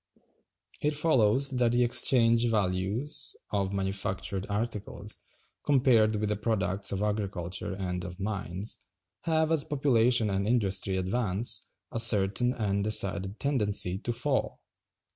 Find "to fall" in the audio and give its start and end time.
13.99-14.63